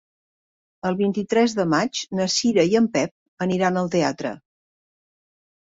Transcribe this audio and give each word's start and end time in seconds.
El 0.89 0.95
vint-i-tres 1.01 1.53
de 1.59 1.65
maig 1.73 2.01
na 2.21 2.27
Cira 2.37 2.65
i 2.71 2.79
en 2.81 2.87
Pep 2.97 3.47
aniran 3.47 3.79
al 3.83 3.93
teatre. 3.97 4.33